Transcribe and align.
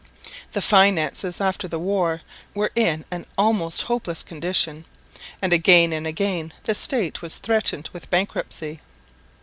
The 0.53 0.63
finances 0.63 1.39
after 1.39 1.67
the 1.67 1.77
war 1.77 2.21
were 2.55 2.71
in 2.75 3.05
an 3.11 3.27
almost 3.37 3.83
hopeless 3.83 4.23
condition, 4.23 4.85
and 5.43 5.53
again 5.53 5.93
and 5.93 6.07
again 6.07 6.53
the 6.63 6.73
State 6.73 7.21
was 7.21 7.37
threatened 7.37 7.87
with 7.93 8.09
bankruptcy. 8.09 8.79